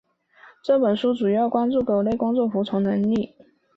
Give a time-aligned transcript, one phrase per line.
[0.63, 3.35] 这本书主要关注狗类工作服从能力。